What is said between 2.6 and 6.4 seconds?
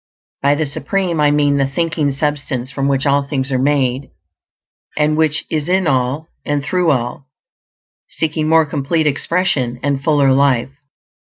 from which all things are made, and which is in all